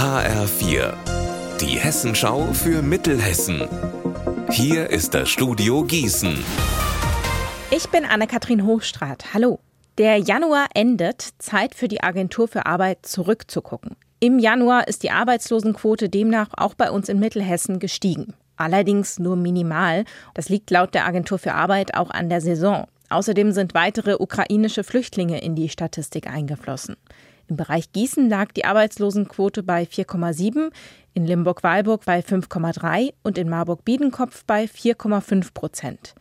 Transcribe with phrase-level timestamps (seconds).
[0.00, 0.94] HR4,
[1.60, 3.68] die Hessenschau für Mittelhessen.
[4.50, 6.42] Hier ist das Studio Gießen.
[7.70, 9.34] Ich bin Anne-Kathrin Hochstrat.
[9.34, 9.60] Hallo.
[9.98, 11.28] Der Januar endet.
[11.36, 13.94] Zeit für die Agentur für Arbeit zurückzugucken.
[14.20, 18.32] Im Januar ist die Arbeitslosenquote demnach auch bei uns in Mittelhessen gestiegen.
[18.56, 20.06] Allerdings nur minimal.
[20.32, 22.86] Das liegt laut der Agentur für Arbeit auch an der Saison.
[23.10, 26.96] Außerdem sind weitere ukrainische Flüchtlinge in die Statistik eingeflossen.
[27.50, 30.70] Im Bereich Gießen lag die Arbeitslosenquote bei 4,7,
[31.14, 36.14] in Limburg-Weilburg bei 5,3 und in Marburg-Biedenkopf bei 4,5 Prozent.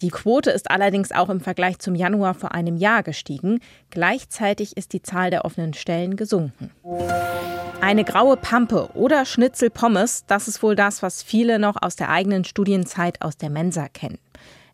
[0.00, 3.60] Die Quote ist allerdings auch im Vergleich zum Januar vor einem Jahr gestiegen.
[3.90, 6.72] Gleichzeitig ist die Zahl der offenen Stellen gesunken.
[7.80, 12.10] Eine graue Pampe oder Schnitzel Pommes, das ist wohl das, was viele noch aus der
[12.10, 14.18] eigenen Studienzeit aus der Mensa kennen.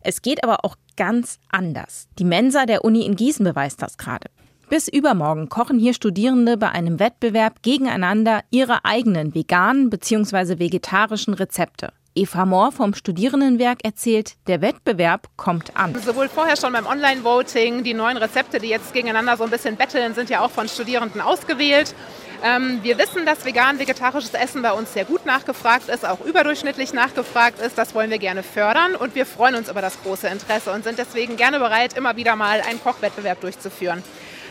[0.01, 2.07] Es geht aber auch ganz anders.
[2.17, 4.31] Die Mensa der Uni in Gießen beweist das gerade.
[4.69, 10.59] Bis übermorgen kochen hier Studierende bei einem Wettbewerb gegeneinander ihre eigenen veganen bzw.
[10.59, 11.91] vegetarischen Rezepte.
[12.13, 15.95] Eva Mohr vom Studierendenwerk erzählt, der Wettbewerb kommt an.
[15.95, 20.13] Sowohl vorher schon beim Online-Voting, die neuen Rezepte, die jetzt gegeneinander so ein bisschen betteln,
[20.13, 21.95] sind ja auch von Studierenden ausgewählt.
[22.43, 27.59] Ähm, wir wissen, dass vegan-vegetarisches Essen bei uns sehr gut nachgefragt ist, auch überdurchschnittlich nachgefragt
[27.59, 27.75] ist.
[27.75, 30.99] Das wollen wir gerne fördern und wir freuen uns über das große Interesse und sind
[30.99, 34.03] deswegen gerne bereit, immer wieder mal einen Kochwettbewerb durchzuführen.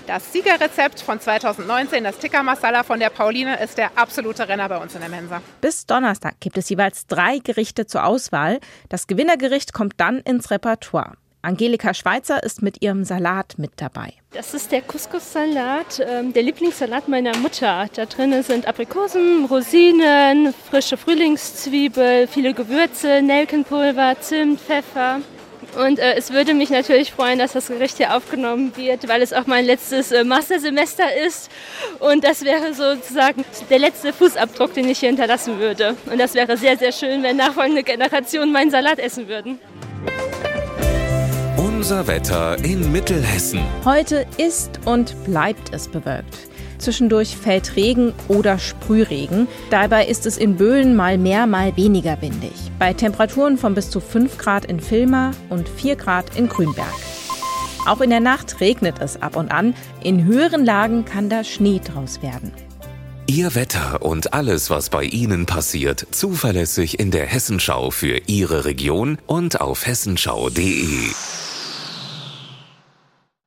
[0.09, 4.78] Das Siegerrezept von 2019, das Tikka Masala von der Pauline, ist der absolute Renner bei
[4.78, 5.42] uns in der Mensa.
[5.61, 8.59] Bis Donnerstag gibt es jeweils drei Gerichte zur Auswahl.
[8.89, 11.12] Das Gewinnergericht kommt dann ins Repertoire.
[11.42, 14.14] Angelika Schweizer ist mit ihrem Salat mit dabei.
[14.33, 17.91] Das ist der Couscous-Salat, ähm, der Lieblingssalat meiner Mutter.
[17.95, 25.20] Da drin sind Aprikosen, Rosinen, frische Frühlingszwiebel, viele Gewürze, Nelkenpulver, Zimt, Pfeffer.
[25.77, 29.33] Und äh, es würde mich natürlich freuen, dass das Gericht hier aufgenommen wird, weil es
[29.33, 31.50] auch mein letztes äh, Mastersemester ist.
[32.00, 35.96] Und das wäre sozusagen der letzte Fußabdruck, den ich hier hinterlassen würde.
[36.11, 39.58] Und das wäre sehr, sehr schön, wenn nachfolgende Generationen meinen Salat essen würden.
[41.56, 43.61] Unser Wetter in Mittelhessen.
[43.85, 46.48] Heute ist und bleibt es bewölkt.
[46.78, 49.48] Zwischendurch fällt Regen oder Sprühregen.
[49.70, 52.52] Dabei ist es in Böhlen mal mehr, mal weniger windig.
[52.78, 56.94] Bei Temperaturen von bis zu 5 Grad in Vilma und 4 Grad in Grünberg.
[57.86, 59.74] Auch in der Nacht regnet es ab und an.
[60.02, 62.52] In höheren Lagen kann da Schnee draus werden.
[63.27, 69.18] Ihr Wetter und alles, was bei Ihnen passiert, zuverlässig in der Hessenschau für Ihre Region
[69.27, 71.11] und auf hessenschau.de.